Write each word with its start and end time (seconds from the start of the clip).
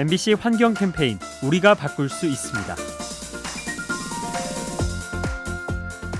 MBC 0.00 0.32
환경 0.32 0.72
캠페인 0.72 1.18
우리가 1.42 1.74
바꿀 1.74 2.08
수 2.08 2.24
있습니다. 2.24 2.74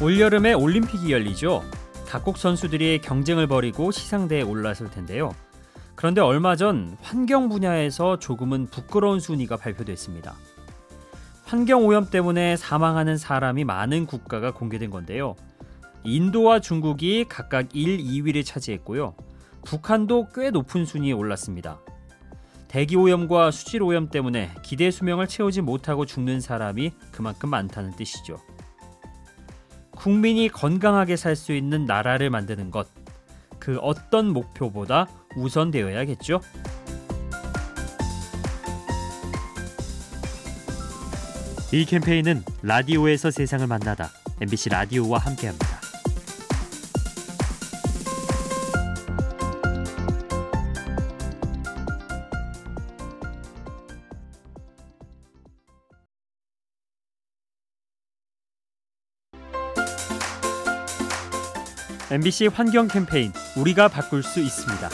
올여름에 0.02 0.52
올림픽이 0.52 1.10
열리죠. 1.10 1.64
각국 2.06 2.36
선수들이 2.36 3.00
경쟁을 3.00 3.46
벌이고 3.46 3.90
시상대에 3.90 4.42
올랐을 4.42 4.90
텐데요. 4.90 5.34
그런데 5.94 6.20
얼마 6.20 6.56
전 6.56 6.98
환경 7.00 7.48
분야에서 7.48 8.18
조금은 8.18 8.66
부끄러운 8.66 9.18
순위가 9.18 9.56
발표됐습니다. 9.56 10.34
환경 11.46 11.86
오염 11.86 12.10
때문에 12.10 12.58
사망하는 12.58 13.16
사람이 13.16 13.64
많은 13.64 14.04
국가가 14.04 14.52
공개된 14.52 14.90
건데요. 14.90 15.36
인도와 16.04 16.60
중국이 16.60 17.24
각각 17.30 17.74
1, 17.74 17.96
2위를 17.96 18.44
차지했고요. 18.44 19.14
북한도 19.64 20.28
꽤 20.34 20.50
높은 20.50 20.84
순위에 20.84 21.12
올랐습니다. 21.12 21.80
대기 22.70 22.94
오염과 22.94 23.50
수질 23.50 23.82
오염 23.82 24.10
때문에 24.10 24.52
기대 24.62 24.92
수명을 24.92 25.26
채우지 25.26 25.60
못하고 25.60 26.06
죽는 26.06 26.40
사람이 26.40 26.92
그만큼 27.10 27.50
많다는 27.50 27.96
뜻이죠. 27.96 28.38
국민이 29.90 30.48
건강하게 30.48 31.16
살 31.16 31.34
수 31.34 31.52
있는 31.52 31.84
나라를 31.84 32.30
만드는 32.30 32.70
것. 32.70 32.86
그 33.58 33.78
어떤 33.78 34.32
목표보다 34.32 35.08
우선되어야겠죠. 35.34 36.40
이 41.72 41.84
캠페인은 41.84 42.44
라디오에서 42.62 43.32
세상을 43.32 43.66
만나다 43.66 44.10
MBC 44.40 44.68
라디오와 44.68 45.18
함께합니다. 45.18 45.79
MBC 62.12 62.48
환경 62.48 62.88
캠페인 62.88 63.32
우리가 63.56 63.86
바꿀 63.86 64.24
수 64.24 64.40
있습니다. 64.40 64.88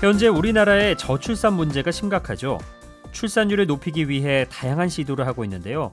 현재 0.00 0.28
우리나라의 0.28 0.96
저출산 0.96 1.54
문제가 1.54 1.90
심각하죠. 1.90 2.60
출산율을 3.10 3.66
높이기 3.66 4.08
위해 4.08 4.46
다양한 4.48 4.88
시도를 4.88 5.26
하고 5.26 5.42
있는데요. 5.42 5.90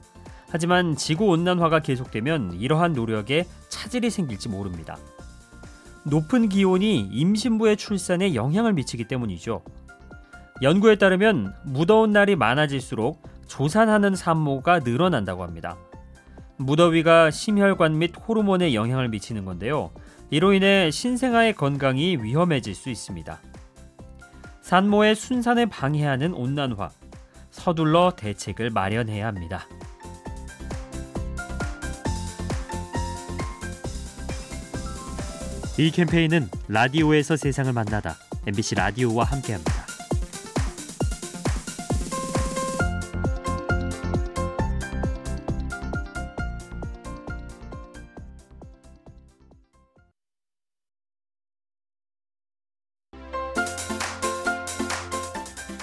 하지만 0.48 0.94
지구 0.94 1.24
온난화가 1.26 1.80
계속되면 1.80 2.52
이러한 2.52 2.92
노력에 2.92 3.46
차질이 3.68 4.10
생길지 4.10 4.48
모릅니다. 4.48 4.96
높은 6.04 6.48
기온이 6.48 7.00
임신부의 7.10 7.78
출산에 7.78 8.36
영향을 8.36 8.74
미치기 8.74 9.08
때문이죠. 9.08 9.60
연구에 10.62 10.94
따르면 10.94 11.52
무더운 11.64 12.12
날이 12.12 12.36
많아질수록 12.36 13.20
조산하는 13.48 14.14
산모가 14.14 14.80
늘어난다고 14.80 15.42
합니다. 15.42 15.76
무더위가 16.56 17.30
심혈관 17.30 17.98
및 17.98 18.12
호르몬에 18.16 18.74
영향을 18.74 19.08
미치는 19.08 19.44
건데요. 19.44 19.90
이로 20.30 20.52
인해 20.52 20.90
신생아의 20.90 21.54
건강이 21.54 22.18
위험해질 22.18 22.74
수 22.74 22.90
있습니다. 22.90 23.40
산모의 24.62 25.14
순산을 25.14 25.66
방해하는 25.66 26.32
온난화, 26.34 26.90
서둘러 27.50 28.14
대책을 28.16 28.70
마련해야 28.70 29.26
합니다. 29.26 29.66
이 35.78 35.90
캠페인은 35.90 36.48
라디오에서 36.68 37.36
세상을 37.36 37.72
만나다 37.72 38.16
MBC 38.46 38.74
라디오와 38.74 39.24
함께합니다. 39.24 39.81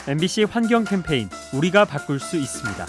MBC 0.09 0.45
환경 0.45 0.85
캠페인 0.85 1.29
우리가 1.53 1.85
바꿀 1.85 2.19
수 2.19 2.35
있습니다. 2.35 2.83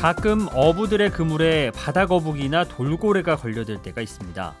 가끔 0.00 0.46
어부들의 0.52 1.10
그물에 1.10 1.72
바다 1.72 2.06
거북이나 2.06 2.62
돌고래가 2.62 3.34
걸려들 3.34 3.82
때가 3.82 4.00
있습니다. 4.00 4.54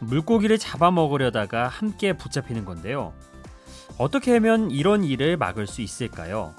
물고기를 0.00 0.58
잡아먹으려다가 0.58 1.68
함께 1.68 2.12
붙잡히는 2.14 2.64
건데요. 2.64 3.12
어떻게 3.98 4.32
하면 4.32 4.72
이런 4.72 5.04
일을 5.04 5.36
막을 5.36 5.68
수 5.68 5.80
있을까요? 5.80 6.56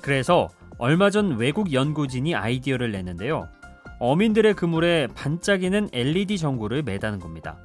그래서 0.00 0.48
얼마 0.78 1.10
전 1.10 1.36
외국 1.36 1.72
연구진이 1.72 2.34
아이디어를 2.34 2.90
냈는데요. 2.90 3.48
어민들의 4.00 4.54
그물에 4.54 5.06
반짝이는 5.14 5.90
LED 5.92 6.38
전구를 6.38 6.82
매다는 6.82 7.20
겁니다. 7.20 7.56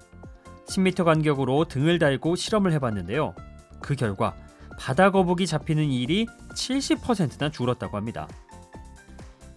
10m 0.70 1.04
간격으로 1.04 1.66
등을 1.66 2.00
달고 2.00 2.36
실험을 2.36 2.72
해봤는데요. 2.74 3.34
그 3.82 3.96
결과 3.96 4.36
바다 4.78 5.12
거북이 5.12 5.48
잡히는 5.48 5.86
일이 5.86 6.26
70%나 6.56 7.50
줄었다고 7.50 7.98
합니다. 7.98 8.28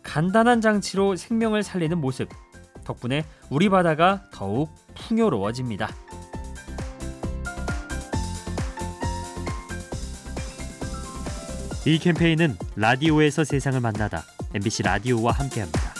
간단한 0.02 0.60
장치로 0.60 1.16
생명을 1.16 1.62
살리는 1.62 1.98
모습 1.98 2.28
덕분에 2.84 3.24
우리 3.50 3.68
바다가 3.68 4.24
더욱 4.32 4.74
풍요로워집니다. 4.94 5.88
이 11.84 11.98
캠페인은 11.98 12.56
라디오에서 12.76 13.44
세상을 13.44 13.80
만나다 13.80 14.24
MBC 14.54 14.84
라디오와 14.84 15.32
함께합니다. 15.32 15.91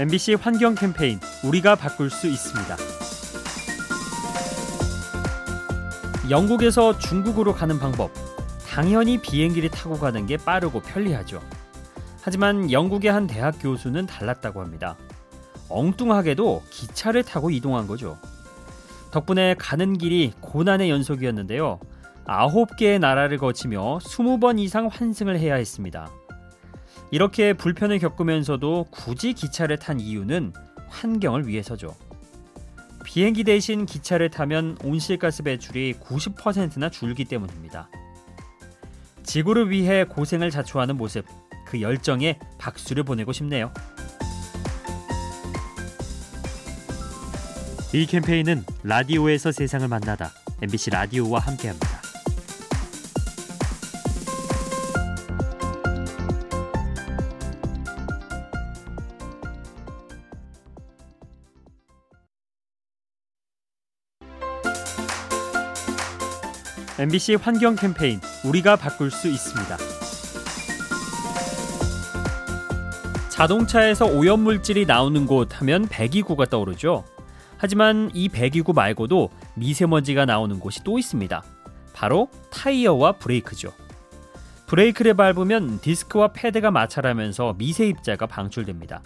MBC 0.00 0.32
환경 0.32 0.74
캠페인 0.74 1.20
우리가 1.44 1.74
바꿀 1.74 2.08
수 2.08 2.26
있습니다. 2.26 2.74
영국에서 6.30 6.96
중국으로 6.96 7.52
가는 7.52 7.78
방법. 7.78 8.10
당연히 8.66 9.18
비행기를 9.18 9.68
타고 9.68 9.98
가는 9.98 10.24
게 10.24 10.38
빠르고 10.38 10.80
편리하죠. 10.80 11.42
하지만 12.22 12.72
영국의 12.72 13.12
한 13.12 13.26
대학 13.26 13.56
교수는 13.60 14.06
달랐다고 14.06 14.62
합니다. 14.62 14.96
엉뚱하게도 15.68 16.62
기차를 16.70 17.22
타고 17.22 17.50
이동한 17.50 17.86
거죠. 17.86 18.16
덕분에 19.10 19.54
가는 19.58 19.98
길이 19.98 20.32
고난의 20.40 20.88
연속이었는데요. 20.88 21.78
아홉 22.24 22.74
개의 22.76 23.00
나라를 23.00 23.36
거치며 23.36 23.98
20번 23.98 24.60
이상 24.60 24.86
환승을 24.90 25.38
해야 25.38 25.56
했습니다. 25.56 26.08
이렇게 27.10 27.52
불편을 27.52 27.98
겪으면서도 27.98 28.86
굳이 28.90 29.32
기차를 29.32 29.78
탄 29.78 29.98
이유는 29.98 30.52
환경을 30.88 31.48
위해서죠. 31.48 31.96
비행기 33.04 33.44
대신 33.44 33.86
기차를 33.86 34.30
타면 34.30 34.78
온실가스 34.84 35.42
배출이 35.42 35.94
90%나 35.94 36.90
줄기 36.90 37.24
때문입니다. 37.24 37.88
지구를 39.24 39.70
위해 39.70 40.04
고생을 40.04 40.50
자초하는 40.50 40.96
모습, 40.96 41.24
그 41.66 41.80
열정에 41.80 42.38
박수를 42.58 43.02
보내고 43.02 43.32
싶네요. 43.32 43.72
이 47.92 48.06
캠페인은 48.06 48.64
라디오에서 48.84 49.50
세상을 49.50 49.86
만나다 49.88 50.30
MBC 50.62 50.90
라디오와 50.90 51.40
함께합니다. 51.40 51.89
MBC 67.00 67.36
환경 67.36 67.76
캠페인 67.76 68.20
우리가 68.44 68.76
바꿀 68.76 69.10
수 69.10 69.26
있습니다. 69.26 69.78
자동차에서 73.30 74.04
오염물질이 74.04 74.84
나오는 74.84 75.24
곳 75.24 75.58
하면 75.58 75.86
배기구가 75.88 76.44
떠오르죠. 76.44 77.06
하지만 77.56 78.10
이 78.12 78.28
배기구 78.28 78.74
말고도 78.74 79.30
미세먼지가 79.54 80.26
나오는 80.26 80.60
곳이 80.60 80.84
또 80.84 80.98
있습니다. 80.98 81.42
바로 81.94 82.28
타이어와 82.50 83.12
브레이크죠. 83.12 83.72
브레이크를 84.66 85.14
밟으면 85.14 85.80
디스크와 85.80 86.34
패드가 86.34 86.70
마찰하면서 86.70 87.54
미세 87.56 87.88
입자가 87.88 88.26
방출됩니다. 88.26 89.02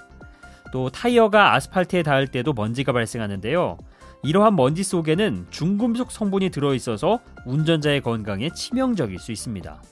또 0.73 0.91
타이어가 0.91 1.55
아스팔트에 1.55 2.03
닿을 2.03 2.27
때도 2.27 2.55
먼지가 2.55 2.91
발생하는데요. 2.91 3.79
이러한 4.25 4.57
먼지 4.57 4.83
속에는 4.83 5.47
중금속 5.51 6.11
성분이 6.11 6.49
들어있어서 6.49 7.21
운전자의 7.45 8.01
건강에 8.01 8.49
치명적일 8.49 9.19
수 9.19 9.33
있습니다. 9.33 9.83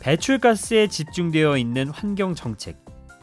배출가스에 0.00 0.86
집중되어 0.86 1.58
있는 1.58 1.88
환경 1.88 2.34
정책. 2.34 2.78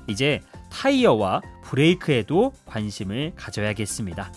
이제 0.08 0.42
타이어와 0.70 1.42
브레이크에도 1.64 2.52
관심을 2.66 3.34
가져야겠습니다. 3.36 4.32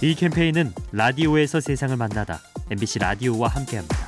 이 0.00 0.14
캠페인은 0.14 0.72
라디오에서 0.92 1.60
세상을 1.60 1.96
만나다 1.96 2.38
MBC 2.70 3.00
라디오와 3.00 3.48
함께합니다. 3.48 4.07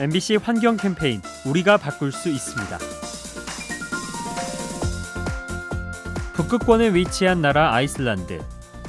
MBC 0.00 0.36
환경 0.36 0.78
캠페인 0.78 1.20
우리가 1.44 1.76
바꿀 1.76 2.10
수 2.10 2.30
있습니다. 2.30 2.78
북극권에 6.32 6.94
위치한 6.94 7.42
나라 7.42 7.74
아이슬란드. 7.74 8.40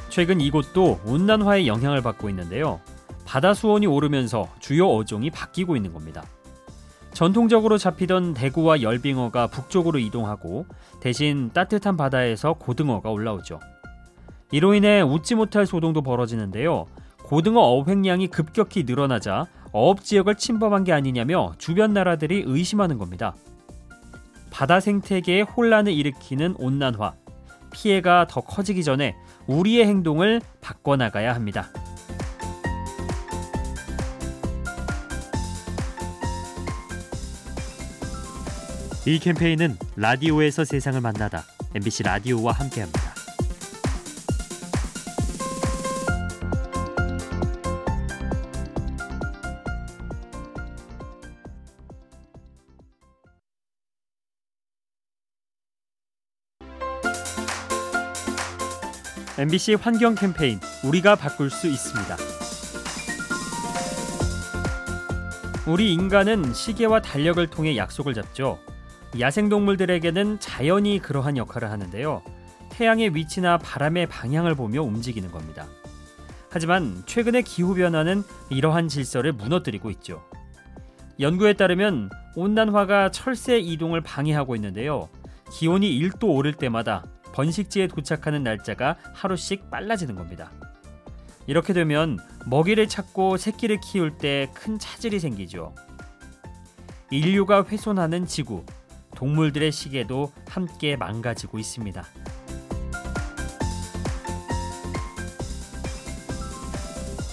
최근 0.07 0.39
이곳도 0.39 1.01
온난화의 1.05 1.67
영향을 1.67 2.01
받고 2.01 2.29
있는데요. 2.29 2.79
바다 3.25 3.53
수온이 3.53 3.87
오르면서 3.87 4.47
주요 4.59 4.87
어종이 4.87 5.29
바뀌고 5.31 5.75
있는 5.75 5.91
겁니다. 5.91 6.23
전통적으로 7.11 7.77
잡히던 7.77 8.33
대구와 8.33 8.81
열빙어가 8.81 9.47
북쪽으로 9.47 9.99
이동하고 9.99 10.65
대신 11.01 11.51
따뜻한 11.53 11.97
바다에서 11.97 12.53
고등어가 12.53 13.09
올라오죠. 13.09 13.59
이로 14.51 14.75
인해 14.75 15.01
웃지 15.01 15.35
못할 15.35 15.65
소동도 15.65 16.03
벌어지는데요. 16.03 16.85
고등어 17.17 17.59
어획량이 17.59 18.27
급격히 18.27 18.85
늘어나자 18.85 19.47
어업 19.71 20.03
지역을 20.03 20.35
침범한 20.35 20.83
게 20.83 20.94
아니냐며 20.94 21.53
주변 21.57 21.94
나라들이 21.94 22.44
의심하는 22.45 22.97
겁니다. 22.97 23.35
바다 24.50 24.79
생태계에 24.79 25.41
혼란을 25.41 25.94
일으키는 25.94 26.56
온난화, 26.57 27.13
피해가 27.71 28.27
더 28.29 28.41
커지기 28.41 28.83
전에 28.83 29.15
우리의 29.47 29.88
행동을 29.88 30.41
바꿔나가야 30.59 31.33
합니다. 31.33 31.69
이 39.06 39.18
캠페인은 39.18 39.77
라디오에서 39.95 40.63
세상을 40.63 41.00
만나다 41.01 41.44
MBC 41.73 42.03
라디오와 42.03 42.51
함께합니다. 42.51 43.10
MBC 59.41 59.73
환경 59.73 60.13
캠페인 60.13 60.59
우리가 60.83 61.15
바꿀 61.15 61.49
수 61.49 61.65
있습니다. 61.65 62.15
우리 65.65 65.91
인간은 65.93 66.53
시계와 66.53 67.01
달력을 67.01 67.47
통해 67.47 67.75
약속을 67.75 68.13
잡죠. 68.13 68.59
야생동물들에게는 69.19 70.39
자연이 70.39 70.99
그러한 70.99 71.38
역할을 71.38 71.71
하는데요. 71.71 72.21
태양의 72.69 73.15
위치나 73.15 73.57
바람의 73.57 74.09
방향을 74.09 74.53
보며 74.53 74.83
움직이는 74.83 75.31
겁니다. 75.31 75.65
하지만 76.51 77.01
최근의 77.07 77.41
기후변화는 77.41 78.21
이러한 78.51 78.89
질서를 78.89 79.31
무너뜨리고 79.31 79.89
있죠. 79.89 80.23
연구에 81.19 81.53
따르면 81.53 82.11
온난화가 82.35 83.09
철새 83.09 83.57
이동을 83.57 84.01
방해하고 84.01 84.55
있는데요. 84.55 85.09
기온이 85.51 85.99
1도 85.99 86.25
오를 86.25 86.53
때마다 86.53 87.05
번식지에 87.33 87.88
도착하는 87.88 88.44
날짜가 88.44 88.98
하루씩 89.13 89.69
빨라지는 89.69 90.16
겁니다. 90.16 90.51
이렇게 91.48 91.74
되면 91.74 92.18
먹이를 92.45 92.88
찾고 92.88 93.38
새끼를 93.38 93.80
키울 93.81 94.18
때 94.18 94.48
큰 94.54 94.78
차질이 94.80 95.19
생기죠. 95.19 95.74
인류가 97.10 97.63
훼손하는 97.63 98.25
지구, 98.25 98.63
동물들의 99.16 99.72
시계도 99.72 100.31
함께 100.48 100.95
망가지고 100.95 101.60
있습니다. 101.60 102.06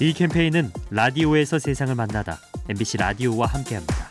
이 0.00 0.12
캠페인은 0.12 0.70
라디오에서 0.90 1.58
세상을 1.58 1.94
만나다 1.94 2.38
MBC 2.68 2.98
라디오와 2.98 3.46
함께합니다. 3.46 4.07